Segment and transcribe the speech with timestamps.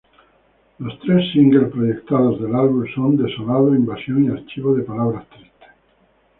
[0.79, 5.69] Los tres singles proyectados del álbum son Desolado, Invasión y Archivo de palabras tristes.